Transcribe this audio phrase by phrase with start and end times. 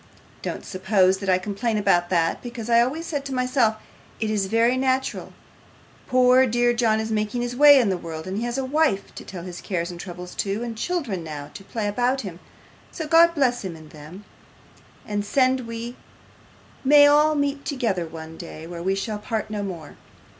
[0.41, 3.75] Don't suppose that I complain about that, because I always said to myself,
[4.19, 5.31] "It is very natural;
[6.07, 9.23] poor dear John is making his way in the world, and has a wife to
[9.23, 12.39] tell his cares and troubles to, and children now to play about him,
[12.91, 14.25] so God bless him and them,
[15.05, 15.95] and send we
[16.83, 19.97] may all meet together one day where we shall part no more."